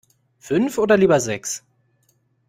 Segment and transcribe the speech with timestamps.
[0.39, 1.63] Fünf oder lieber sechs?